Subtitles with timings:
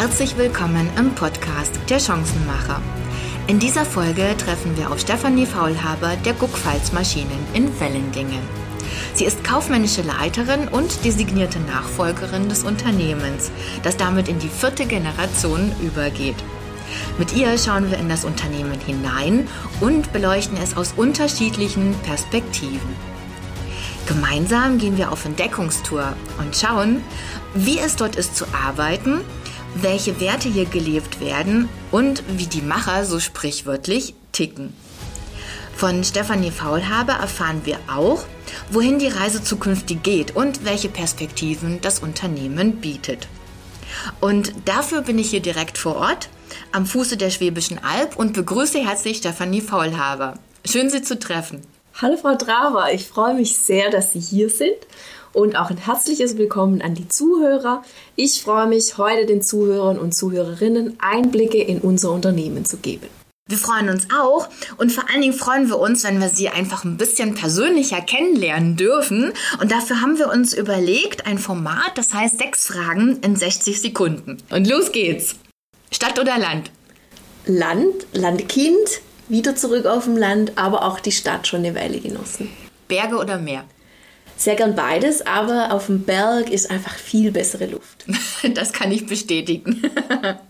[0.00, 2.80] Herzlich willkommen im Podcast Der Chancenmacher.
[3.48, 8.40] In dieser Folge treffen wir auf Stefanie Faulhaber der Guckpfalz Maschinen in Wellendingen.
[9.12, 13.50] Sie ist kaufmännische Leiterin und designierte Nachfolgerin des Unternehmens,
[13.82, 16.42] das damit in die vierte Generation übergeht.
[17.18, 19.48] Mit ihr schauen wir in das Unternehmen hinein
[19.82, 22.96] und beleuchten es aus unterschiedlichen Perspektiven.
[24.06, 27.02] Gemeinsam gehen wir auf Entdeckungstour und schauen,
[27.54, 29.20] wie es dort ist zu arbeiten,
[29.74, 34.72] welche Werte hier gelebt werden und wie die Macher so sprichwörtlich ticken.
[35.74, 38.24] Von Stefanie Faulhaber erfahren wir auch,
[38.70, 43.28] wohin die Reise zukünftig geht und welche Perspektiven das Unternehmen bietet.
[44.20, 46.28] Und dafür bin ich hier direkt vor Ort
[46.72, 50.34] am Fuße der Schwäbischen Alb und begrüße herzlich Stefanie Faulhaber.
[50.64, 51.62] Schön, Sie zu treffen.
[51.94, 54.76] Hallo Frau Draver, ich freue mich sehr, dass Sie hier sind
[55.34, 57.82] und auch ein herzliches Willkommen an die Zuhörer.
[58.16, 63.06] Ich freue mich, heute den Zuhörern und Zuhörerinnen Einblicke in unser Unternehmen zu geben.
[63.48, 64.48] Wir freuen uns auch
[64.78, 68.76] und vor allen Dingen freuen wir uns, wenn wir Sie einfach ein bisschen persönlicher kennenlernen
[68.76, 69.32] dürfen.
[69.60, 74.38] Und dafür haben wir uns überlegt, ein Format, das heißt sechs Fragen in 60 Sekunden.
[74.50, 75.34] Und los geht's.
[75.90, 76.70] Stadt oder Land?
[77.44, 82.50] Land, Landkind, wieder zurück auf dem Land, aber auch die Stadt schon eine Weile genossen.
[82.88, 83.64] Berge oder Meer?
[84.36, 88.04] Sehr gern beides, aber auf dem Berg ist einfach viel bessere Luft.
[88.54, 89.82] Das kann ich bestätigen.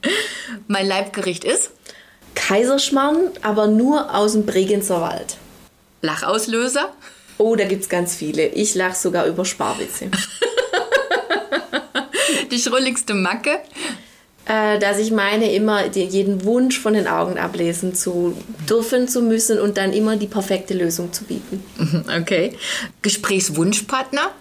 [0.68, 1.72] mein Leibgericht ist?
[2.36, 5.36] Kaiserschmarrn, aber nur aus dem Bregenzer Wald.
[6.02, 6.92] Lachauslöser?
[7.36, 8.46] Oh, da gibt es ganz viele.
[8.48, 10.08] Ich lache sogar über Sparwitze.
[12.50, 13.58] Die schrulligste Macke?
[14.50, 18.36] Äh, dass ich meine, immer jeden Wunsch von den Augen ablesen zu
[18.68, 21.62] dürfen, zu müssen und dann immer die perfekte Lösung zu bieten.
[22.20, 22.56] Okay.
[23.02, 24.32] Gesprächswunschpartner?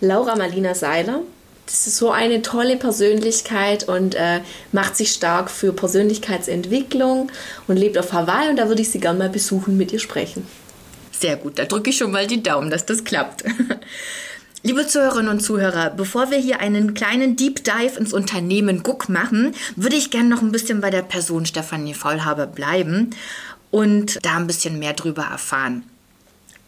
[0.00, 1.20] Laura Marlina Seiler.
[1.64, 4.40] Das ist so eine tolle Persönlichkeit und äh,
[4.72, 7.32] macht sich stark für Persönlichkeitsentwicklung
[7.66, 10.46] und lebt auf Hawaii und da würde ich sie gerne mal besuchen, mit ihr sprechen.
[11.18, 13.44] Sehr gut, da drücke ich schon mal die Daumen, dass das klappt.
[14.66, 19.54] Liebe Zuhörerinnen und Zuhörer, bevor wir hier einen kleinen Deep Dive ins Unternehmen Guck machen,
[19.76, 23.10] würde ich gerne noch ein bisschen bei der Person Stefanie Faulhaber bleiben
[23.70, 25.84] und da ein bisschen mehr drüber erfahren.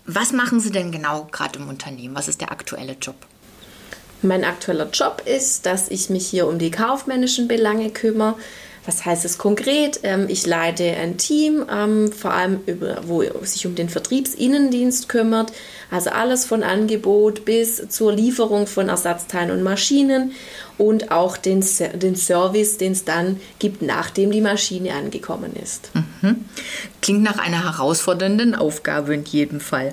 [0.06, 2.14] Was machen Sie denn genau gerade im Unternehmen?
[2.14, 3.16] Was ist der aktuelle Job?
[4.22, 8.36] Mein aktueller Job ist, dass ich mich hier um die kaufmännischen Belange kümmere.
[8.88, 10.00] Was heißt es konkret?
[10.02, 15.52] Ähm, ich leite ein Team, ähm, vor allem über, wo sich um den Vertriebsinnendienst kümmert.
[15.90, 20.32] Also alles von Angebot bis zur Lieferung von Ersatzteilen und Maschinen
[20.78, 21.62] und auch den,
[21.96, 25.90] den Service, den es dann gibt, nachdem die Maschine angekommen ist.
[25.92, 26.46] Mhm.
[27.02, 29.92] Klingt nach einer herausfordernden Aufgabe in jedem Fall.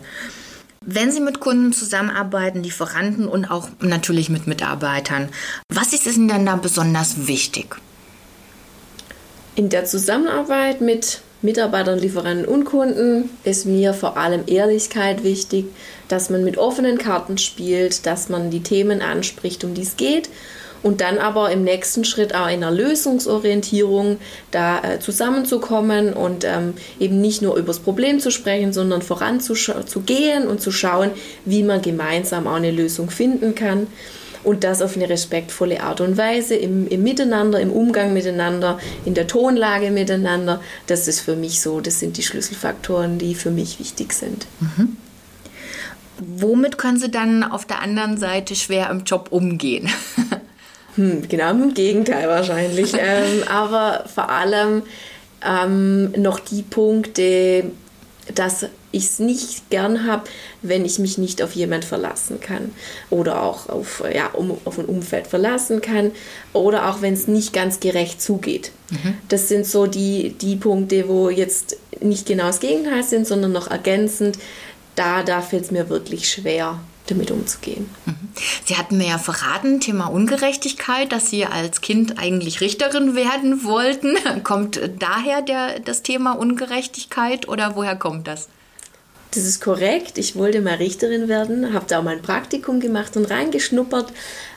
[0.79, 5.27] Wenn Sie mit Kunden zusammenarbeiten, Lieferanten und auch natürlich mit Mitarbeitern,
[5.67, 7.75] was ist Ihnen denn da besonders wichtig?
[9.55, 15.67] In der Zusammenarbeit mit Mitarbeitern, Lieferanten und Kunden ist mir vor allem Ehrlichkeit wichtig,
[16.09, 20.29] dass man mit offenen Karten spielt, dass man die Themen anspricht, um die es geht
[20.83, 24.17] und dann aber im nächsten Schritt auch in einer Lösungsorientierung
[24.51, 30.47] da äh, zusammenzukommen und ähm, eben nicht nur über das Problem zu sprechen, sondern voranzugehen
[30.47, 31.11] und zu schauen,
[31.45, 33.87] wie man gemeinsam auch eine Lösung finden kann
[34.45, 39.13] und das auf eine respektvolle Art und Weise im, im Miteinander, im Umgang miteinander, in
[39.13, 40.61] der Tonlage miteinander.
[40.87, 44.45] Das ist für mich so, das sind die Schlüsselfaktoren, die für mich wichtig sind.
[44.59, 44.97] Mhm.
[46.17, 49.89] Womit können Sie dann auf der anderen Seite schwer im Job umgehen?
[50.95, 52.93] hm, genau im Gegenteil wahrscheinlich.
[52.97, 54.83] ähm, aber vor allem
[55.45, 57.65] ähm, noch die Punkte,
[58.33, 60.23] dass ich es nicht gern habe,
[60.61, 62.73] wenn ich mich nicht auf jemand verlassen kann
[63.09, 66.11] oder auch auf, ja, um, auf ein Umfeld verlassen kann
[66.53, 68.71] oder auch wenn es nicht ganz gerecht zugeht.
[68.89, 69.15] Mhm.
[69.27, 73.69] Das sind so die, die Punkte, wo jetzt nicht genau das Gegenteil sind, sondern noch
[73.69, 74.37] ergänzend.
[74.95, 77.89] Da, da fällt es mir wirklich schwer, damit umzugehen.
[78.05, 78.15] Mhm.
[78.63, 84.15] Sie hatten mir ja verraten, Thema Ungerechtigkeit, dass Sie als Kind eigentlich Richterin werden wollten.
[84.43, 88.47] Kommt daher der, das Thema Ungerechtigkeit oder woher kommt das?
[89.35, 90.17] Das ist korrekt.
[90.17, 94.13] Ich wollte mal Richterin werden, habe da auch mein Praktikum gemacht und reingeschnuppert.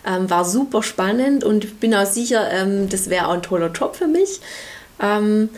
[0.07, 3.97] Ähm, war super spannend und bin auch sicher, ähm, das wäre auch ein toller Job
[3.97, 4.41] für mich.
[5.01, 5.49] Ähm,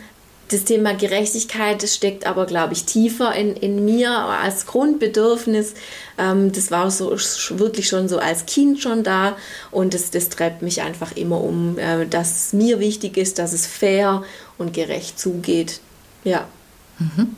[0.49, 5.75] das Thema Gerechtigkeit das steckt aber, glaube ich, tiefer in, in mir als Grundbedürfnis.
[6.17, 9.37] Ähm, das war so wirklich schon so als Kind schon da
[9.69, 13.67] und das, das treibt mich einfach immer um, äh, dass mir wichtig ist, dass es
[13.67, 14.23] fair
[14.57, 15.79] und gerecht zugeht.
[16.23, 16.47] Ja.
[16.97, 17.35] Mhm.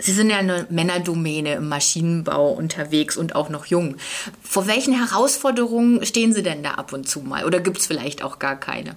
[0.00, 3.96] Sie sind ja eine Männerdomäne im Maschinenbau unterwegs und auch noch jung.
[4.42, 7.44] Vor welchen Herausforderungen stehen Sie denn da ab und zu mal?
[7.44, 8.96] Oder gibt es vielleicht auch gar keine?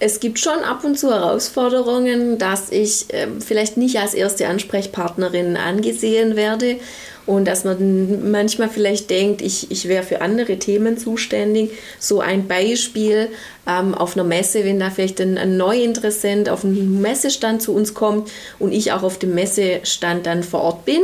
[0.00, 5.56] Es gibt schon ab und zu Herausforderungen, dass ich äh, vielleicht nicht als erste Ansprechpartnerin
[5.56, 6.78] angesehen werde
[7.26, 11.70] und dass man manchmal vielleicht denkt, ich, ich wäre für andere Themen zuständig.
[11.98, 13.28] So ein Beispiel
[13.66, 17.94] ähm, auf einer Messe, wenn da vielleicht ein, ein Neuinteressent auf einen Messestand zu uns
[17.94, 21.00] kommt und ich auch auf dem Messestand dann vor Ort bin,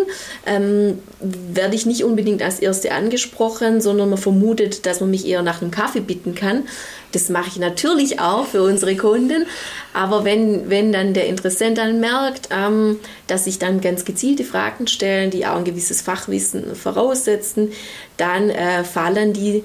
[0.46, 5.42] ähm, werde ich nicht unbedingt als Erste angesprochen, sondern man vermutet, dass man mich eher
[5.42, 6.64] nach einem Kaffee bitten kann.
[7.12, 9.46] Das mache ich natürlich auch für unsere Kunden.
[9.92, 14.86] Aber wenn, wenn dann der Interessent dann merkt, ähm, dass sich dann ganz gezielte Fragen
[14.86, 17.72] stellen, die auch ein gewisses Fachwissen voraussetzen,
[18.16, 19.64] dann äh, fallen die,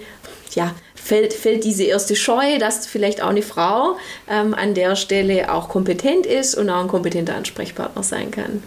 [0.54, 3.98] ja, fällt, fällt diese erste Scheu, dass vielleicht auch eine Frau
[4.28, 8.64] ähm, an der Stelle auch kompetent ist und auch ein kompetenter Ansprechpartner sein kann.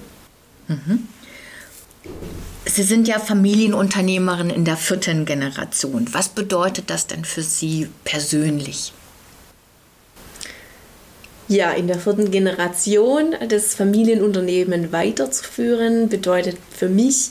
[0.68, 1.08] Mhm.
[2.78, 6.06] Sie sind ja Familienunternehmerin in der vierten Generation.
[6.12, 8.92] Was bedeutet das denn für Sie persönlich?
[11.48, 17.30] Ja, in der vierten Generation das Familienunternehmen weiterzuführen, bedeutet für mich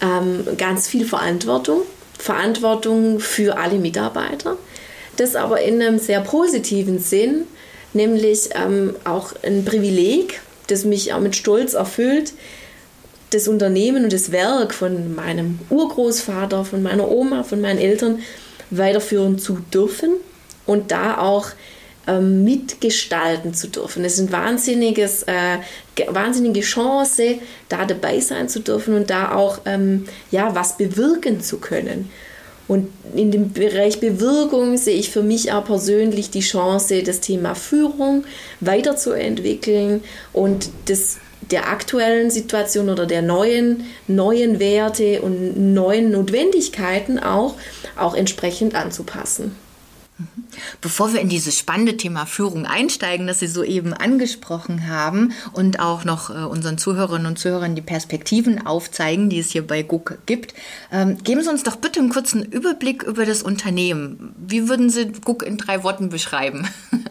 [0.00, 1.80] ähm, ganz viel Verantwortung.
[2.16, 4.56] Verantwortung für alle Mitarbeiter.
[5.16, 7.48] Das aber in einem sehr positiven Sinn,
[7.92, 12.34] nämlich ähm, auch ein Privileg, das mich auch mit Stolz erfüllt,
[13.34, 18.20] das Unternehmen und das Werk von meinem Urgroßvater, von meiner Oma, von meinen Eltern
[18.70, 20.10] weiterführen zu dürfen
[20.66, 21.48] und da auch
[22.06, 24.04] ähm, mitgestalten zu dürfen.
[24.04, 25.58] Es ist eine wahnsinniges, äh,
[26.08, 27.38] wahnsinnige Chance,
[27.68, 32.10] da dabei sein zu dürfen und da auch ähm, ja, was bewirken zu können.
[32.66, 37.54] Und in dem Bereich Bewirkung sehe ich für mich auch persönlich die Chance, das Thema
[37.54, 38.24] Führung
[38.60, 40.02] weiterzuentwickeln
[40.32, 41.18] und das
[41.54, 47.54] der aktuellen Situation oder der neuen, neuen Werte und neuen Notwendigkeiten auch,
[47.96, 49.54] auch entsprechend anzupassen.
[50.80, 56.04] Bevor wir in dieses spannende Thema Führung einsteigen, das Sie soeben angesprochen haben und auch
[56.04, 60.54] noch äh, unseren Zuhörerinnen und Zuhörern die Perspektiven aufzeigen, die es hier bei GUK gibt,
[60.92, 64.34] ähm, geben Sie uns doch bitte einen kurzen Überblick über das Unternehmen.
[64.38, 66.68] Wie würden Sie GUK in drei Worten beschreiben?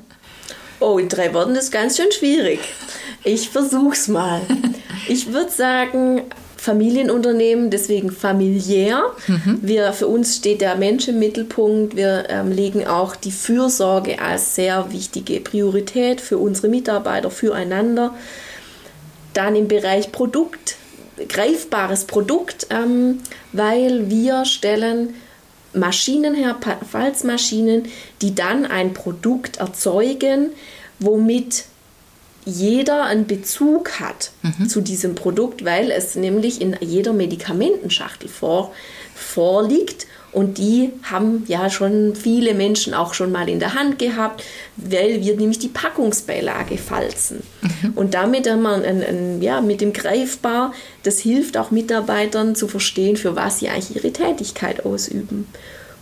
[0.80, 2.60] Oh, in drei Worten ist ganz schön schwierig.
[3.24, 4.42] Ich versuch's mal.
[5.08, 6.22] Ich würde sagen,
[6.64, 9.04] Familienunternehmen, deswegen familiär.
[9.28, 9.60] Mhm.
[9.62, 11.98] Wir, für uns steht der Mensch im Mittelpunkt.
[11.98, 18.14] Wir ähm, legen auch die Fürsorge als sehr wichtige Priorität für unsere Mitarbeiter, füreinander.
[19.34, 20.78] Dann im Bereich Produkt,
[21.28, 23.20] greifbares Produkt, ähm,
[23.52, 25.16] weil wir stellen
[25.74, 26.56] Maschinen her,
[26.90, 27.90] Falzmaschinen,
[28.22, 30.52] die dann ein Produkt erzeugen,
[31.00, 31.66] womit
[32.46, 34.70] jeder einen Bezug hat mhm.
[34.70, 38.72] zu diesem Produkt, weil es nämlich in jeder Medikamentenschachtel vor,
[39.16, 44.44] vorliegt und die haben ja schon viele Menschen auch schon mal in der Hand gehabt,
[44.76, 47.44] weil wir nämlich die Packungsbeilage falzen.
[47.62, 47.92] Mhm.
[47.94, 50.74] Und damit haben wir ein, ein, ja, mit dem Greifbar,
[51.04, 55.48] das hilft auch Mitarbeitern zu verstehen, für was sie eigentlich ihre Tätigkeit ausüben.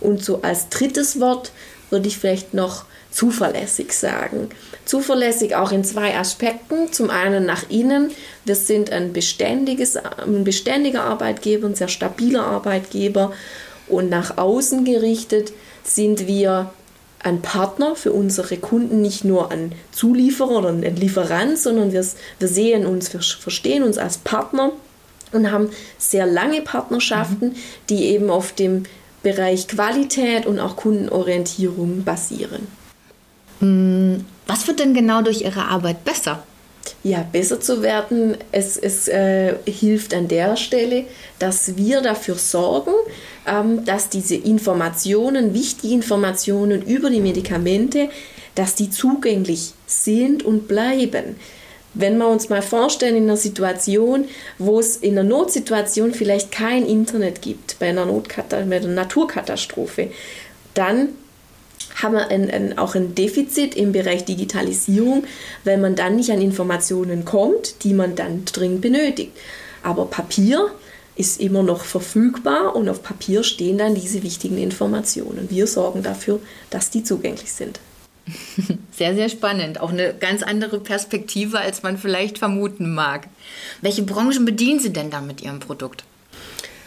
[0.00, 1.52] Und so als drittes Wort
[1.90, 4.48] würde ich vielleicht noch zuverlässig sagen.
[4.84, 6.92] Zuverlässig auch in zwei Aspekten.
[6.92, 8.10] Zum einen nach innen.
[8.44, 13.32] Wir sind ein, beständiges, ein beständiger Arbeitgeber, ein sehr stabiler Arbeitgeber.
[13.88, 15.52] Und nach außen gerichtet
[15.84, 16.70] sind wir
[17.20, 22.04] ein Partner für unsere Kunden, nicht nur ein Zulieferer oder ein Lieferant, sondern wir,
[22.38, 24.72] wir sehen uns, wir verstehen uns als Partner
[25.30, 27.56] und haben sehr lange Partnerschaften, mhm.
[27.88, 28.84] die eben auf dem
[29.22, 32.66] Bereich Qualität und auch Kundenorientierung basieren.
[33.62, 36.42] Hm, was wird denn genau durch Ihre Arbeit besser?
[37.04, 41.04] Ja, besser zu werden, es, es äh, hilft an der Stelle,
[41.38, 42.92] dass wir dafür sorgen,
[43.46, 48.08] ähm, dass diese Informationen, wichtige Informationen über die Medikamente,
[48.56, 51.36] dass die zugänglich sind und bleiben.
[51.94, 54.24] Wenn wir uns mal vorstellen, in einer Situation,
[54.58, 60.10] wo es in einer Notsituation vielleicht kein Internet gibt, bei einer, Notkata bei einer Naturkatastrophe,
[60.74, 61.10] dann
[62.00, 65.24] haben wir ein, ein, auch ein Defizit im Bereich Digitalisierung,
[65.64, 69.32] weil man dann nicht an Informationen kommt, die man dann dringend benötigt.
[69.82, 70.70] Aber Papier
[71.14, 75.50] ist immer noch verfügbar und auf Papier stehen dann diese wichtigen Informationen.
[75.50, 77.80] Wir sorgen dafür, dass die zugänglich sind.
[78.92, 79.80] Sehr, sehr spannend.
[79.80, 83.26] Auch eine ganz andere Perspektive, als man vielleicht vermuten mag.
[83.80, 86.04] Welche Branchen bedienen Sie denn da mit Ihrem Produkt?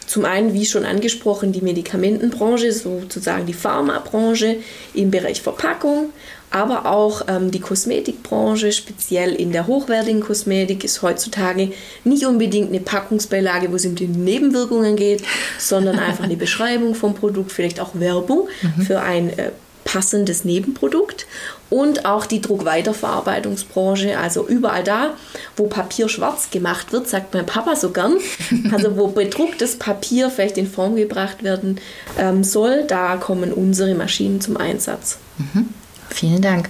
[0.06, 4.56] Zum einen, wie schon angesprochen, die Medikamentenbranche, sozusagen die Pharmabranche
[4.94, 6.10] im Bereich Verpackung,
[6.50, 11.72] aber auch ähm, die Kosmetikbranche, speziell in der hochwertigen Kosmetik, ist heutzutage
[12.04, 15.22] nicht unbedingt eine Packungsbeilage, wo es um die Nebenwirkungen geht,
[15.58, 18.82] sondern einfach eine Beschreibung vom Produkt, vielleicht auch Werbung mhm.
[18.82, 19.50] für ein äh,
[19.84, 21.26] passendes Nebenprodukt
[21.70, 25.10] und auch die Druckweiterverarbeitungsbranche, also überall da,
[25.56, 28.16] wo Papier schwarz gemacht wird, sagt mein Papa so gern,
[28.72, 31.80] also wo bedrucktes Papier vielleicht in Form gebracht werden
[32.18, 35.18] ähm, soll, da kommen unsere Maschinen zum Einsatz.
[35.38, 35.68] Mhm.
[36.08, 36.68] Vielen Dank.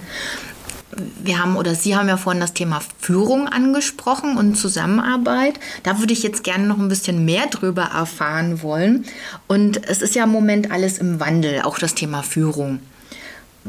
[1.21, 5.59] Wir haben oder Sie haben ja vorhin das Thema Führung angesprochen und Zusammenarbeit.
[5.83, 9.05] Da würde ich jetzt gerne noch ein bisschen mehr drüber erfahren wollen.
[9.45, 12.79] Und es ist ja im Moment alles im Wandel, auch das Thema Führung.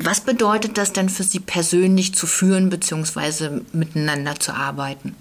[0.00, 3.62] Was bedeutet das denn für Sie persönlich zu führen bzw.
[3.72, 5.16] miteinander zu arbeiten?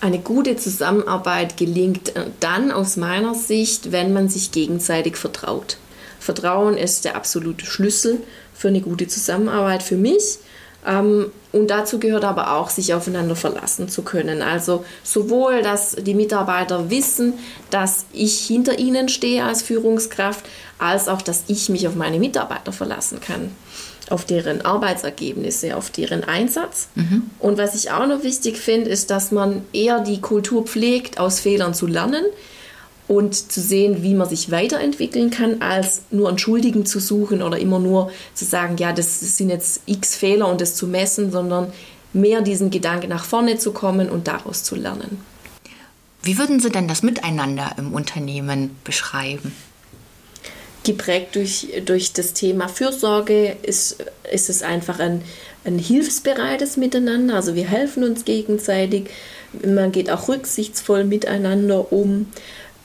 [0.00, 5.76] Eine gute Zusammenarbeit gelingt dann aus meiner Sicht, wenn man sich gegenseitig vertraut.
[6.18, 8.22] Vertrauen ist der absolute Schlüssel
[8.54, 10.38] für eine gute Zusammenarbeit für mich.
[10.86, 14.40] Ähm, und dazu gehört aber auch, sich aufeinander verlassen zu können.
[14.40, 17.34] Also sowohl, dass die Mitarbeiter wissen,
[17.70, 20.44] dass ich hinter ihnen stehe als Führungskraft,
[20.78, 23.50] als auch, dass ich mich auf meine Mitarbeiter verlassen kann
[24.10, 26.88] auf deren Arbeitsergebnisse, auf deren Einsatz.
[26.94, 27.30] Mhm.
[27.38, 31.40] Und was ich auch noch wichtig finde, ist, dass man eher die Kultur pflegt, aus
[31.40, 32.24] Fehlern zu lernen
[33.08, 37.58] und zu sehen, wie man sich weiterentwickeln kann, als nur einen Schuldigen zu suchen oder
[37.58, 41.72] immer nur zu sagen, ja, das sind jetzt x Fehler und das zu messen, sondern
[42.12, 45.20] mehr diesen Gedanken nach vorne zu kommen und daraus zu lernen.
[46.22, 49.52] Wie würden Sie denn das Miteinander im Unternehmen beschreiben?
[50.84, 55.22] Geprägt durch, durch das Thema Fürsorge ist, ist es einfach ein,
[55.64, 57.34] ein hilfsbereites Miteinander.
[57.34, 59.10] Also wir helfen uns gegenseitig.
[59.64, 62.26] Man geht auch rücksichtsvoll miteinander um.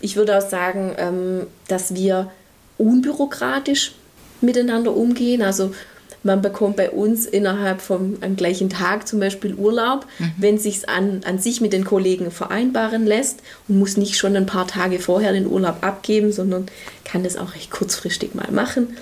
[0.01, 2.32] Ich würde auch sagen, ähm, dass wir
[2.77, 3.94] unbürokratisch
[4.41, 5.41] miteinander umgehen.
[5.41, 5.74] Also
[6.23, 10.33] man bekommt bei uns innerhalb vom am gleichen Tag zum Beispiel Urlaub, mhm.
[10.38, 14.35] wenn es sich an, an sich mit den Kollegen vereinbaren lässt und muss nicht schon
[14.35, 16.67] ein paar Tage vorher den Urlaub abgeben, sondern
[17.05, 18.97] kann das auch recht kurzfristig mal machen.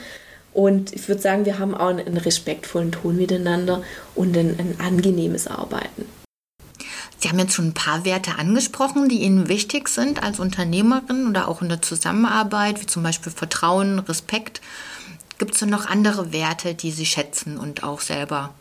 [0.54, 3.84] Und ich würde sagen, wir haben auch einen, einen respektvollen Ton miteinander
[4.16, 6.06] und ein, ein angenehmes Arbeiten.
[7.20, 11.48] Sie haben jetzt schon ein paar Werte angesprochen, die Ihnen wichtig sind als Unternehmerin oder
[11.48, 14.62] auch in der Zusammenarbeit, wie zum Beispiel Vertrauen, Respekt.
[15.38, 18.54] Gibt es noch andere Werte, die Sie schätzen und auch selber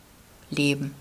[0.50, 0.95] leben?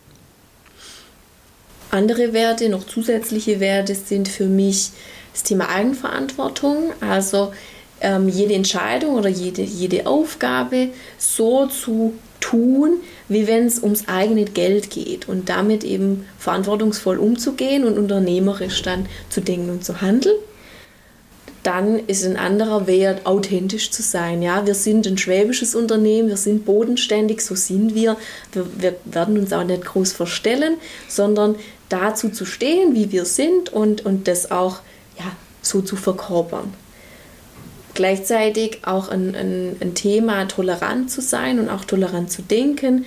[1.91, 4.91] Andere Werte, noch zusätzliche Werte sind für mich
[5.33, 6.93] das Thema Eigenverantwortung.
[7.01, 7.53] Also
[8.01, 14.45] ähm, jede Entscheidung oder jede, jede Aufgabe so zu tun, wie wenn es ums eigene
[14.45, 20.37] Geld geht und damit eben verantwortungsvoll umzugehen und unternehmerisch dann zu denken und zu handeln
[21.65, 24.43] dann ist ein anderer Wert, authentisch zu sein.
[24.43, 28.17] Ja, wir sind ein schwäbisches Unternehmen, wir sind bodenständig, so sind wir.
[28.51, 28.67] wir.
[28.77, 30.75] Wir werden uns auch nicht groß verstellen,
[31.07, 31.55] sondern
[31.89, 34.81] dazu zu stehen, wie wir sind und, und das auch
[35.17, 35.25] ja,
[35.63, 36.71] so zu verkörpern.
[37.95, 43.05] Gleichzeitig auch ein, ein, ein Thema, tolerant zu sein und auch tolerant zu denken.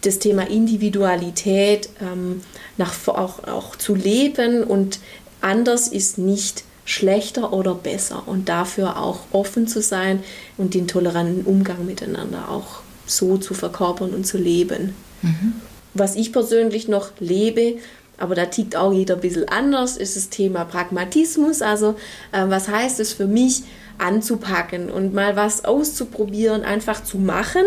[0.00, 2.40] Das Thema Individualität ähm,
[2.78, 5.00] nach, auch, auch zu leben und
[5.42, 10.24] anders ist nicht schlechter oder besser und dafür auch offen zu sein
[10.56, 14.96] und den toleranten Umgang miteinander auch so zu verkörpern und zu leben.
[15.22, 15.52] Mhm.
[15.94, 17.76] Was ich persönlich noch lebe,
[18.18, 21.62] aber da tickt auch jeder ein bisschen anders, ist das Thema Pragmatismus.
[21.62, 21.94] Also
[22.32, 23.62] äh, was heißt es für mich,
[23.98, 27.62] anzupacken und mal was auszuprobieren, einfach zu machen,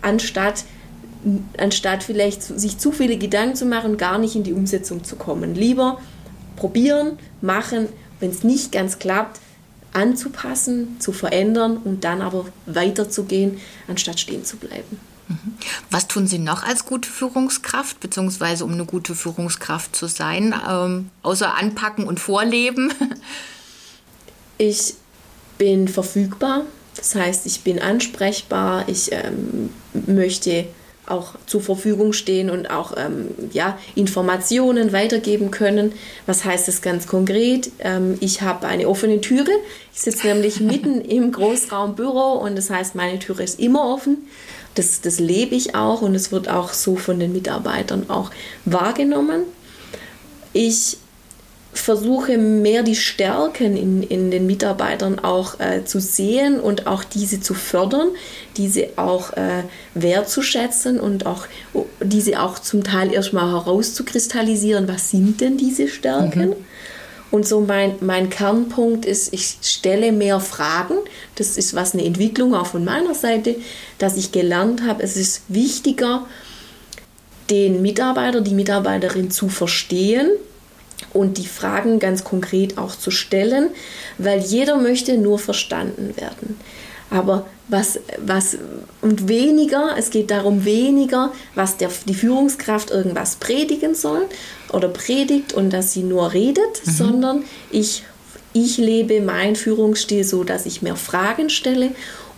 [0.00, 0.64] anstatt
[1.58, 5.54] anstatt vielleicht sich zu viele Gedanken zu machen, gar nicht in die Umsetzung zu kommen.
[5.54, 6.00] Lieber
[6.56, 7.88] probieren, machen
[8.20, 9.40] wenn es nicht ganz klappt,
[9.92, 13.58] anzupassen, zu verändern und dann aber weiterzugehen,
[13.88, 15.00] anstatt stehen zu bleiben.
[15.28, 15.54] Mhm.
[15.90, 21.10] Was tun Sie noch als gute Führungskraft, beziehungsweise um eine gute Führungskraft zu sein, ähm,
[21.22, 22.92] außer anpacken und vorleben?
[24.62, 24.92] Ich
[25.56, 29.70] bin verfügbar, das heißt, ich bin ansprechbar, ich ähm,
[30.06, 30.66] möchte
[31.10, 35.92] auch zur Verfügung stehen und auch ähm, ja, Informationen weitergeben können.
[36.26, 37.70] Was heißt das ganz konkret?
[37.80, 39.50] Ähm, ich habe eine offene Türe.
[39.92, 44.18] Ich sitze nämlich mitten im Großraumbüro und das heißt, meine Türe ist immer offen.
[44.74, 48.30] Das, das lebe ich auch und es wird auch so von den Mitarbeitern auch
[48.64, 49.42] wahrgenommen.
[50.52, 50.96] Ich
[51.72, 57.40] versuche mehr die Stärken in, in den Mitarbeitern auch äh, zu sehen und auch diese
[57.40, 58.08] zu fördern,
[58.56, 59.62] diese auch äh,
[59.94, 61.46] wertzuschätzen und auch
[62.02, 66.50] diese auch zum Teil erstmal herauszukristallisieren, was sind denn diese Stärken?
[66.50, 66.56] Mhm.
[67.30, 70.94] Und so mein, mein Kernpunkt ist, ich stelle mehr Fragen.
[71.36, 73.54] Das ist was eine Entwicklung auch von meiner Seite,
[73.98, 76.26] dass ich gelernt habe, es ist wichtiger,
[77.48, 80.28] den Mitarbeiter, die Mitarbeiterin zu verstehen
[81.12, 83.68] und die Fragen ganz konkret auch zu stellen,
[84.18, 86.58] weil jeder möchte nur verstanden werden.
[87.10, 88.56] Aber was, was
[89.00, 94.26] und weniger, es geht darum weniger, was der, die Führungskraft irgendwas predigen soll
[94.72, 96.90] oder predigt und dass sie nur redet, mhm.
[96.90, 98.04] sondern ich,
[98.52, 101.90] ich lebe meinen Führungsstil so, dass ich mehr Fragen stelle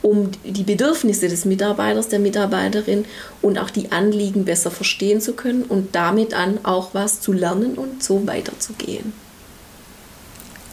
[0.02, 3.04] um die Bedürfnisse des Mitarbeiters, der Mitarbeiterin
[3.40, 7.74] und auch die Anliegen besser verstehen zu können und damit dann auch was zu lernen
[7.74, 9.12] und so weiterzugehen.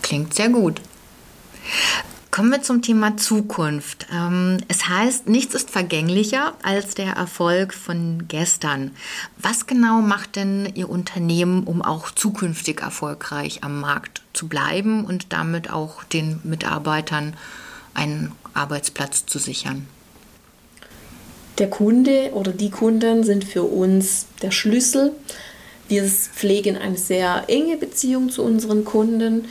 [0.01, 0.81] Klingt sehr gut.
[2.31, 4.07] Kommen wir zum Thema Zukunft.
[4.13, 8.91] Ähm, es heißt, nichts ist vergänglicher als der Erfolg von gestern.
[9.37, 15.33] Was genau macht denn Ihr Unternehmen, um auch zukünftig erfolgreich am Markt zu bleiben und
[15.33, 17.35] damit auch den Mitarbeitern
[17.99, 19.87] einen Arbeitsplatz zu sichern?
[21.57, 25.11] Der Kunde oder die Kunden sind für uns der Schlüssel.
[25.89, 29.45] Wir pflegen eine sehr enge Beziehung zu unseren Kunden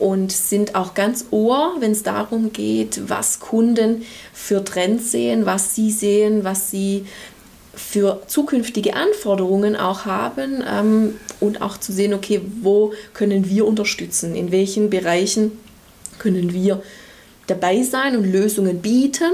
[0.00, 5.76] und sind auch ganz ohr, wenn es darum geht, was Kunden für Trends sehen, was
[5.76, 7.06] sie sehen, was sie
[7.74, 14.34] für zukünftige Anforderungen auch haben ähm, und auch zu sehen, okay, wo können wir unterstützen,
[14.34, 15.52] in welchen Bereichen
[16.18, 16.82] können wir
[17.46, 19.32] dabei sein und Lösungen bieten,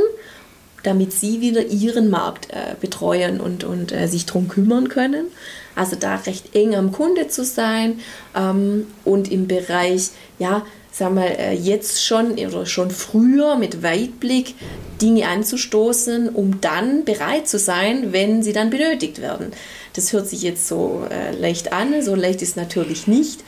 [0.83, 5.27] damit sie wieder ihren Markt äh, betreuen und, und äh, sich darum kümmern können.
[5.75, 8.01] Also da recht eng am Kunde zu sein
[8.35, 14.55] ähm, und im Bereich, ja, sag mal, äh, jetzt schon oder schon früher mit Weitblick
[15.01, 19.53] Dinge anzustoßen, um dann bereit zu sein, wenn sie dann benötigt werden.
[19.95, 23.41] Das hört sich jetzt so äh, leicht an, so leicht ist natürlich nicht.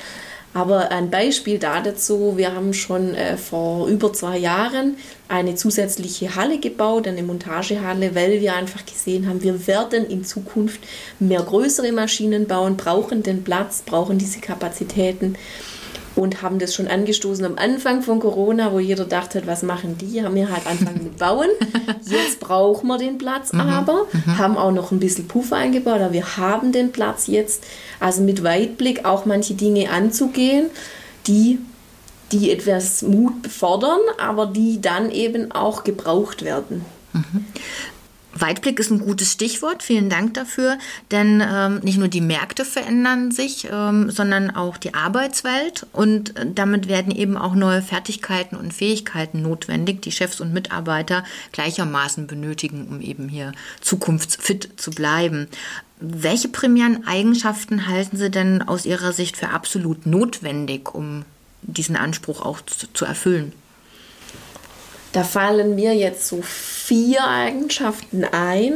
[0.53, 4.97] Aber ein Beispiel dazu, wir haben schon äh, vor über zwei Jahren
[5.29, 10.81] eine zusätzliche Halle gebaut, eine Montagehalle, weil wir einfach gesehen haben, wir werden in Zukunft
[11.21, 15.37] mehr größere Maschinen bauen, brauchen den Platz, brauchen diese Kapazitäten
[16.17, 20.23] und haben das schon angestoßen am Anfang von Corona, wo jeder dachte, was machen die?
[20.23, 21.49] Haben wir halt angefangen mit Bauen.
[22.05, 23.61] Jetzt brauchen wir den Platz mhm.
[23.61, 24.39] aber, mhm.
[24.39, 27.63] haben auch noch ein bisschen Puffer eingebaut, aber wir haben den Platz jetzt,
[28.01, 30.67] also mit Weitblick auch manche Dinge anzugehen,
[31.29, 31.59] die
[32.33, 36.85] die etwas Mut befordern, aber die dann eben auch gebraucht werden.
[37.13, 37.45] Mhm.
[38.33, 39.83] Weitblick ist ein gutes Stichwort.
[39.83, 40.79] Vielen Dank dafür.
[41.11, 45.87] Denn ähm, nicht nur die Märkte verändern sich, ähm, sondern auch die Arbeitswelt.
[45.93, 51.25] Und äh, damit werden eben auch neue Fertigkeiten und Fähigkeiten notwendig, die Chefs und Mitarbeiter
[51.53, 55.49] gleichermaßen benötigen, um eben hier zukunftsfit zu bleiben.
[56.01, 61.25] Welche primären Eigenschaften halten Sie denn aus Ihrer Sicht für absolut notwendig, um
[61.63, 63.53] diesen Anspruch auch zu, zu erfüllen?
[65.13, 68.75] Da fallen mir jetzt so vier Eigenschaften ein.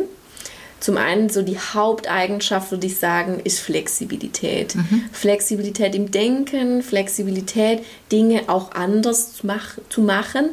[0.81, 4.75] Zum einen so die Haupteigenschaft, würde ich sagen, ist Flexibilität.
[4.75, 5.05] Mhm.
[5.13, 10.51] Flexibilität im Denken, Flexibilität, Dinge auch anders zu, mach, zu machen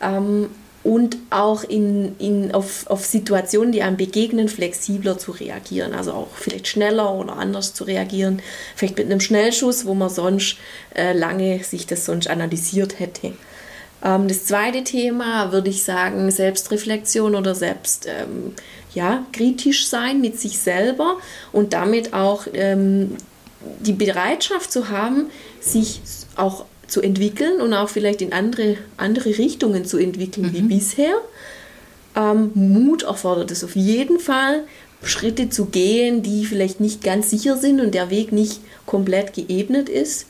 [0.00, 0.48] ähm,
[0.82, 5.92] und auch in, in, auf, auf Situationen, die einem begegnen, flexibler zu reagieren.
[5.94, 8.42] Also auch vielleicht schneller oder anders zu reagieren.
[8.74, 10.56] Vielleicht mit einem Schnellschuss, wo man sonst
[10.96, 13.34] äh, lange sich das sonst analysiert hätte.
[14.04, 18.54] Ähm, das zweite Thema würde ich sagen, Selbstreflexion oder selbst ähm,
[18.94, 21.16] ja, kritisch sein mit sich selber
[21.52, 23.16] und damit auch ähm,
[23.80, 25.26] die Bereitschaft zu haben,
[25.60, 26.00] sich
[26.36, 30.52] auch zu entwickeln und auch vielleicht in andere, andere Richtungen zu entwickeln mhm.
[30.54, 31.14] wie bisher.
[32.16, 34.64] Ähm, Mut erfordert es auf jeden Fall,
[35.02, 39.88] Schritte zu gehen, die vielleicht nicht ganz sicher sind und der Weg nicht komplett geebnet
[39.88, 40.26] ist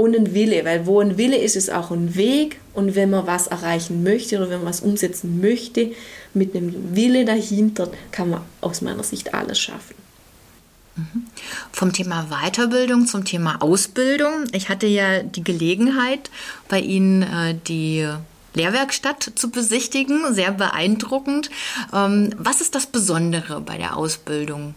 [0.00, 2.58] und ein Wille, weil wo ein Wille ist, ist auch ein Weg.
[2.72, 5.92] Und wenn man was erreichen möchte oder wenn man was umsetzen möchte,
[6.32, 9.94] mit einem Wille dahinter, kann man aus meiner Sicht alles schaffen.
[10.96, 11.26] Mhm.
[11.70, 14.44] Vom Thema Weiterbildung zum Thema Ausbildung.
[14.52, 16.30] Ich hatte ja die Gelegenheit,
[16.68, 18.08] bei Ihnen äh, die
[18.54, 20.32] Lehrwerkstatt zu besichtigen.
[20.32, 21.50] Sehr beeindruckend.
[21.92, 24.74] Ähm, was ist das Besondere bei der Ausbildung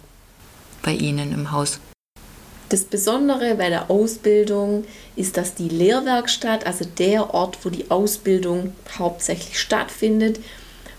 [0.81, 1.79] bei Ihnen im Haus?
[2.69, 8.73] Das Besondere bei der Ausbildung ist, dass die Lehrwerkstatt, also der Ort, wo die Ausbildung
[8.97, 10.39] hauptsächlich stattfindet,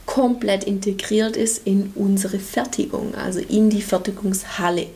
[0.07, 4.87] komplett integriert ist in unsere Fertigung, also in die Fertigungshalle.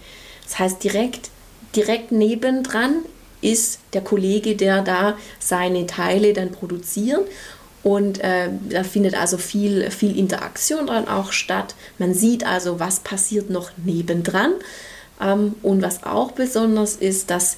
[0.44, 1.31] Das heißt, direkt,
[1.74, 2.96] direkt nebendran
[3.40, 7.26] ist der Kollege, der da seine Teile dann produziert.
[7.83, 11.74] Und äh, da findet also viel, viel Interaktion dann auch statt.
[11.98, 14.52] Man sieht also, was passiert noch nebendran.
[15.20, 17.57] Ähm, und was auch besonders ist, dass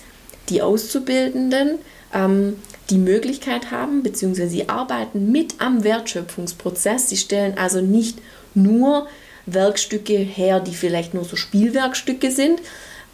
[0.48, 1.78] die Auszubildenden
[2.12, 2.56] ähm,
[2.90, 7.08] die Möglichkeit haben, beziehungsweise sie arbeiten mit am Wertschöpfungsprozess.
[7.08, 8.18] Sie stellen also nicht
[8.54, 9.06] nur
[9.46, 12.60] Werkstücke her, die vielleicht nur so Spielwerkstücke sind,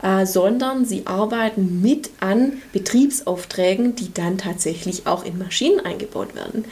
[0.02, 6.64] äh, sondern sie arbeiten mit an Betriebsaufträgen, die dann tatsächlich auch in Maschinen eingebaut werden.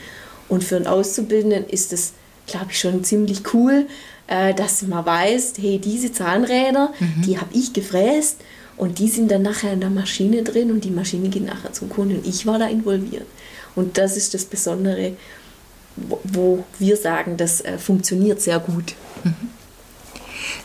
[0.47, 2.13] Und für einen Auszubildenden ist es,
[2.47, 3.87] glaube ich, schon ziemlich cool,
[4.27, 7.21] äh, dass man weiß, hey, diese Zahnräder, mhm.
[7.23, 8.41] die habe ich gefräst
[8.77, 11.89] und die sind dann nachher in der Maschine drin und die Maschine geht nachher zum
[11.89, 12.17] Kunden.
[12.17, 13.25] Und ich war da involviert.
[13.75, 15.15] Und das ist das Besondere,
[15.95, 18.95] wo, wo wir sagen, das äh, funktioniert sehr gut.
[19.23, 19.33] Mhm.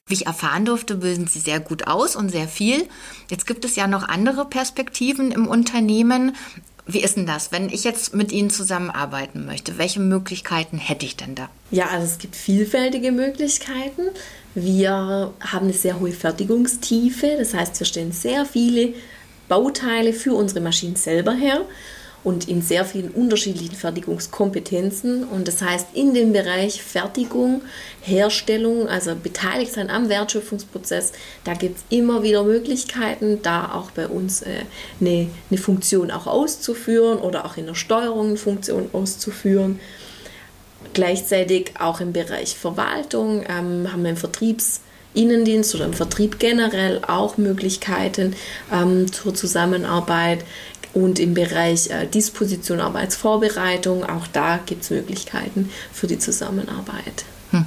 [0.07, 2.89] Wie ich erfahren durfte, bilden Sie sehr gut aus und sehr viel.
[3.29, 6.35] Jetzt gibt es ja noch andere Perspektiven im Unternehmen.
[6.93, 9.79] Wie ist denn das, wenn ich jetzt mit Ihnen zusammenarbeiten möchte?
[9.79, 11.49] Welche Möglichkeiten hätte ich denn da?
[11.71, 14.03] Ja, also es gibt vielfältige Möglichkeiten.
[14.55, 18.95] Wir haben eine sehr hohe Fertigungstiefe, das heißt, wir stellen sehr viele
[19.49, 21.65] Bauteile für unsere Maschinen selber her
[22.23, 25.25] und in sehr vielen unterschiedlichen Fertigungskompetenzen.
[25.25, 27.63] Und das heißt, in dem Bereich Fertigung,
[28.03, 31.13] Herstellung, also beteiligt sein am Wertschöpfungsprozess,
[31.45, 34.65] da gibt es immer wieder Möglichkeiten, da auch bei uns äh,
[35.01, 39.81] eine, eine Funktion auch auszuführen oder auch in der Steuerung eine Funktion auszuführen.
[40.93, 44.81] Gleichzeitig auch im Bereich Verwaltung ähm, haben wir im Vertriebs-
[45.13, 48.37] Innendienst oder im Vertrieb generell auch Möglichkeiten
[48.73, 50.45] ähm, zur Zusammenarbeit
[50.93, 57.25] und im Bereich äh, Disposition, Arbeitsvorbereitung, auch da gibt es Möglichkeiten für die Zusammenarbeit.
[57.53, 57.65] Mhm.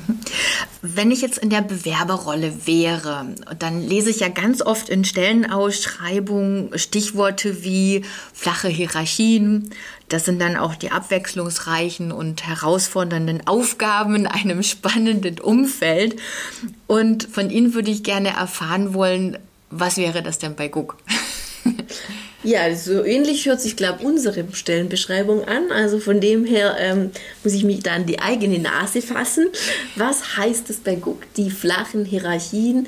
[0.81, 6.77] Wenn ich jetzt in der Bewerberrolle wäre, dann lese ich ja ganz oft in Stellenausschreibungen
[6.77, 9.69] Stichworte wie flache Hierarchien.
[10.09, 16.17] Das sind dann auch die abwechslungsreichen und herausfordernden Aufgaben in einem spannenden Umfeld.
[16.87, 19.37] Und von Ihnen würde ich gerne erfahren wollen,
[19.69, 20.97] was wäre das denn bei Guck?
[22.43, 25.71] Ja, so ähnlich hört sich, glaube ich, unsere Stellenbeschreibung an.
[25.71, 29.47] Also von dem her ähm, muss ich mich da an die eigene Nase fassen.
[29.95, 31.21] Was heißt es bei Guck?
[31.35, 32.87] Die flachen Hierarchien,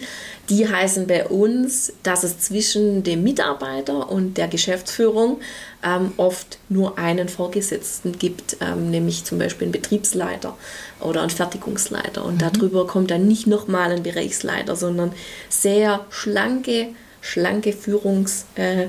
[0.49, 5.39] die heißen bei uns, dass es zwischen dem Mitarbeiter und der Geschäftsführung
[5.83, 10.57] ähm, oft nur einen Vorgesetzten gibt, ähm, nämlich zum Beispiel einen Betriebsleiter
[10.99, 12.25] oder einen Fertigungsleiter.
[12.25, 12.51] Und mhm.
[12.51, 15.13] darüber kommt dann nicht nochmal ein Bereichsleiter, sondern
[15.47, 16.87] sehr schlanke,
[17.21, 18.47] schlanke Führungs...
[18.55, 18.87] Äh,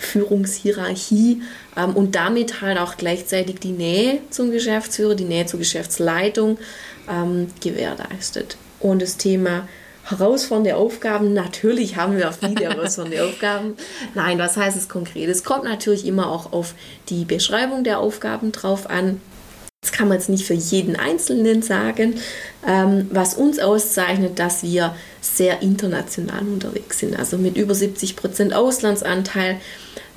[0.00, 1.42] Führungshierarchie
[1.76, 6.58] ähm, und damit halt auch gleichzeitig die Nähe zum Geschäftsführer, die Nähe zur Geschäftsleitung
[7.08, 8.56] ähm, gewährleistet.
[8.80, 9.68] Und das Thema
[10.04, 13.74] herausfordernde Aufgaben, natürlich haben wir viele herausfordernde Aufgaben.
[14.14, 15.28] Nein, was heißt es konkret?
[15.28, 16.74] Es kommt natürlich immer auch auf
[17.10, 19.20] die Beschreibung der Aufgaben drauf an.
[19.82, 22.16] Das kann man jetzt nicht für jeden Einzelnen sagen.
[22.66, 27.18] Ähm, was uns auszeichnet, dass wir sehr international unterwegs sind.
[27.18, 29.58] Also mit über 70 Prozent Auslandsanteil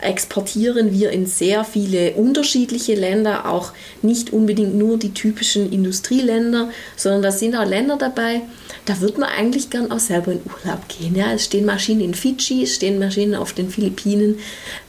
[0.03, 7.21] exportieren wir in sehr viele unterschiedliche Länder, auch nicht unbedingt nur die typischen Industrieländer, sondern
[7.21, 8.41] da sind auch Länder dabei,
[8.85, 11.15] da wird man eigentlich gern auch selber in Urlaub gehen.
[11.15, 14.39] Ja, es stehen Maschinen in Fidschi, es stehen Maschinen auf den Philippinen.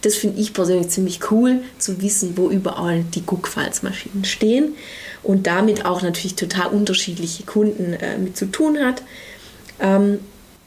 [0.03, 4.75] Das finde ich persönlich ziemlich cool, zu wissen, wo überall die Guckfalzmaschinen stehen
[5.23, 9.03] und damit auch natürlich total unterschiedliche Kunden äh, mit zu tun hat.
[9.81, 10.19] Ähm,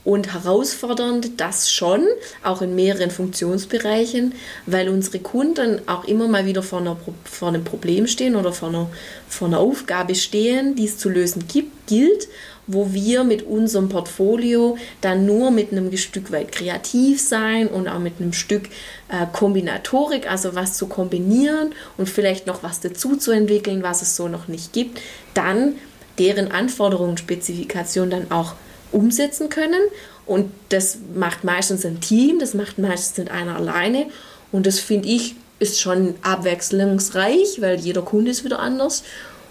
[0.07, 2.01] und herausfordernd das schon,
[2.41, 4.33] auch in mehreren Funktionsbereichen,
[4.65, 8.69] weil unsere Kunden auch immer mal wieder vor, einer, vor einem Problem stehen oder vor
[8.69, 8.89] einer,
[9.27, 12.29] vor einer Aufgabe stehen, die es zu lösen gibt, gilt,
[12.67, 17.99] wo wir mit unserem Portfolio dann nur mit einem Stück weit kreativ sein und auch
[17.99, 18.69] mit einem Stück
[19.09, 24.15] äh, Kombinatorik, also was zu kombinieren und vielleicht noch was dazu zu entwickeln, was es
[24.15, 25.01] so noch nicht gibt,
[25.33, 25.75] dann
[26.17, 28.53] deren Anforderungen, Spezifikation dann auch
[28.91, 29.81] umsetzen können.
[30.25, 34.07] Und das macht meistens ein Team, das macht meistens nicht einer alleine.
[34.51, 39.03] Und das finde ich ist schon abwechslungsreich, weil jeder Kunde ist wieder anders.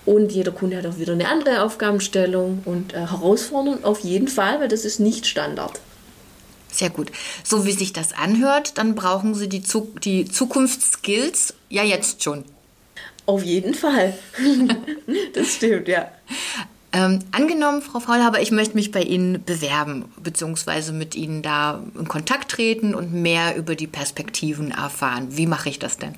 [0.04, 4.60] Und jeder Kunde hat auch wieder eine andere Aufgabenstellung und äh, herausfordernd auf jeden Fall,
[4.60, 5.80] weil das ist nicht Standard.
[6.70, 7.10] Sehr gut.
[7.42, 12.44] So wie sich das anhört, dann brauchen Sie die, Zu die Zukunftsskills ja jetzt schon.
[13.24, 14.16] Auf jeden Fall.
[15.34, 16.10] das stimmt, ja.
[16.92, 22.08] Ähm, angenommen, Frau Faulhaber, ich möchte mich bei Ihnen bewerben, beziehungsweise mit Ihnen da in
[22.08, 25.28] Kontakt treten und mehr über die Perspektiven erfahren.
[25.30, 26.14] Wie mache ich das denn?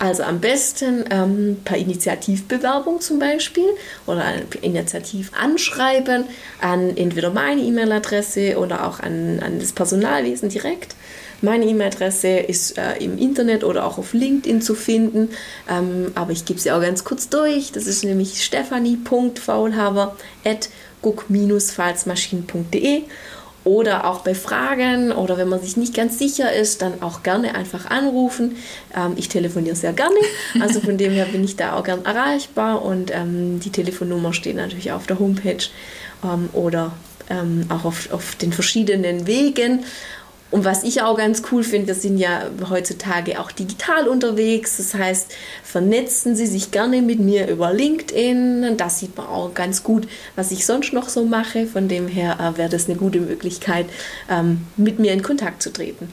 [0.00, 3.68] Also am besten ähm, per Initiativbewerbung zum Beispiel
[4.06, 6.24] oder ein Initiativanschreiben
[6.60, 10.94] an entweder meine E-Mail-Adresse oder auch an, an das Personalwesen direkt.
[11.40, 15.30] Meine E-Mail-Adresse ist äh, im Internet oder auch auf LinkedIn zu finden,
[15.70, 17.70] ähm, aber ich gebe sie auch ganz kurz durch.
[17.70, 20.68] Das ist nämlich stephanie.faulhaber at
[21.00, 23.02] guck-falzmaschinen.de
[23.62, 27.54] Oder auch bei Fragen oder wenn man sich nicht ganz sicher ist, dann auch gerne
[27.54, 28.56] einfach anrufen.
[28.96, 30.18] Ähm, ich telefoniere sehr gerne,
[30.60, 34.56] also von dem her bin ich da auch gern erreichbar und ähm, die Telefonnummer steht
[34.56, 35.68] natürlich auf der Homepage
[36.24, 36.94] ähm, oder
[37.30, 39.84] ähm, auch auf, auf den verschiedenen Wegen.
[40.50, 44.78] Und was ich auch ganz cool finde, wir sind ja heutzutage auch digital unterwegs.
[44.78, 45.30] Das heißt,
[45.62, 48.76] vernetzen Sie sich gerne mit mir über LinkedIn.
[48.78, 51.66] Da sieht man auch ganz gut, was ich sonst noch so mache.
[51.66, 53.86] Von dem her äh, wäre das eine gute Möglichkeit,
[54.30, 56.08] ähm, mit mir in Kontakt zu treten.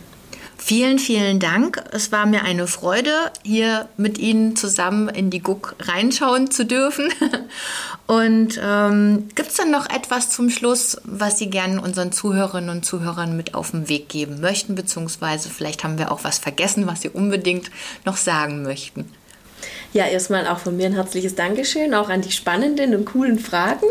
[0.68, 1.84] Vielen, vielen Dank.
[1.92, 3.12] Es war mir eine Freude,
[3.44, 7.08] hier mit Ihnen zusammen in die Guck reinschauen zu dürfen.
[8.08, 12.84] Und ähm, gibt es dann noch etwas zum Schluss, was Sie gerne unseren Zuhörerinnen und
[12.84, 14.74] Zuhörern mit auf den Weg geben möchten?
[14.74, 17.70] Beziehungsweise vielleicht haben wir auch was vergessen, was Sie unbedingt
[18.04, 19.06] noch sagen möchten.
[19.94, 23.86] Ja, erstmal auch von mir ein herzliches Dankeschön, auch an die spannenden und coolen Fragen.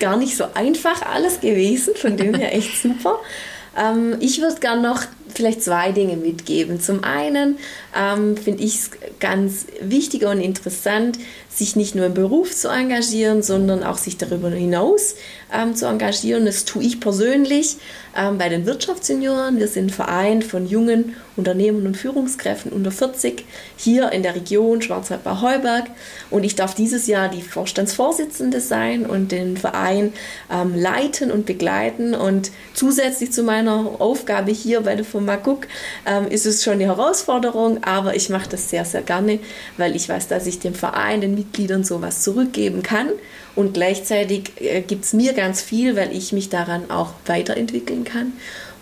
[0.00, 3.18] Gar nicht so einfach alles gewesen, von dem her echt super.
[3.76, 5.02] Ähm, ich würde gerne noch
[5.34, 6.80] vielleicht zwei Dinge mitgeben.
[6.80, 7.58] Zum einen
[7.96, 13.42] ähm, finde ich es ganz wichtig und interessant, sich nicht nur im Beruf zu engagieren,
[13.42, 15.14] sondern auch sich darüber hinaus
[15.52, 16.46] ähm, zu engagieren.
[16.46, 17.76] Das tue ich persönlich
[18.16, 19.58] ähm, bei den Wirtschaftssenioren.
[19.58, 23.44] Wir sind ein Verein von jungen Unternehmern und Führungskräften unter 40
[23.76, 25.84] hier in der Region Schwarzwald-Bau-Heuberg.
[26.30, 30.12] Und ich darf dieses Jahr die Vorstandsvorsitzende sein und den Verein
[30.52, 32.14] ähm, leiten und begleiten.
[32.14, 35.66] Und zusätzlich zu meiner Aufgabe hier bei der Firma Cook
[36.06, 39.38] ähm, ist es schon eine Herausforderung, aber ich mache das sehr, sehr gerne,
[39.76, 43.08] weil ich weiß, dass ich dem Verein, den Mitgliedern sowas zurückgeben kann.
[43.56, 48.32] Und gleichzeitig äh, gibt es mir ganz viel, weil ich mich daran auch weiterentwickeln kann.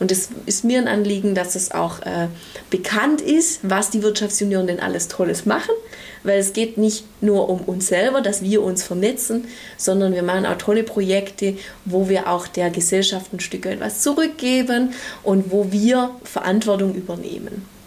[0.01, 2.29] Und es ist mir ein Anliegen, dass es auch äh,
[2.71, 5.75] bekannt ist, was die Wirtschaftsjunioren denn alles Tolles machen,
[6.23, 10.47] weil es geht nicht nur um uns selber, dass wir uns vernetzen, sondern wir machen
[10.47, 16.11] auch tolle Projekte, wo wir auch der Gesellschaft ein Stück etwas zurückgeben und wo wir
[16.23, 17.78] Verantwortung übernehmen.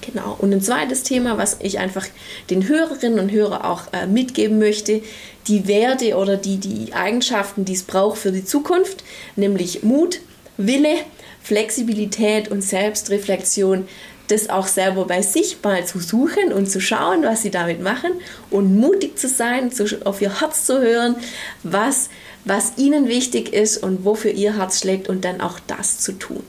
[0.00, 0.36] Genau.
[0.38, 2.06] Und ein zweites Thema, was ich einfach
[2.48, 5.02] den Hörerinnen und Hörern auch äh, mitgeben möchte,
[5.46, 9.04] die Werte oder die, die Eigenschaften, die es braucht für die Zukunft,
[9.36, 10.20] nämlich Mut,
[10.56, 10.96] Wille,
[11.42, 13.88] Flexibilität und Selbstreflexion,
[14.28, 18.12] das auch selber bei sich mal zu suchen und zu schauen, was sie damit machen
[18.50, 21.16] und mutig zu sein, zu, auf ihr Herz zu hören,
[21.62, 22.10] was,
[22.44, 26.44] was ihnen wichtig ist und wofür ihr Herz schlägt und dann auch das zu tun.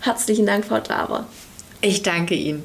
[0.00, 1.26] Herzlichen Dank, Frau Traber.
[1.80, 2.64] Ich danke Ihnen.